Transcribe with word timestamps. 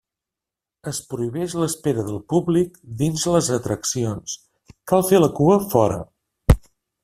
Es 0.91 1.01
prohibeix 1.11 1.55
l'espera 1.63 2.05
del 2.07 2.17
públic 2.33 2.81
dins 3.03 3.27
les 3.35 3.51
atraccions, 3.61 4.39
cal 4.93 5.07
fer 5.11 5.21
la 5.23 5.33
cua 5.41 5.63
fora. 5.77 6.05